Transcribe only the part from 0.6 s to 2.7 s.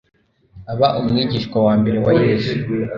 aba umwigishwa wa mbere wa yesu